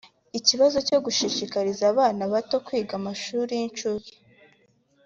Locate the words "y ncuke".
3.61-4.15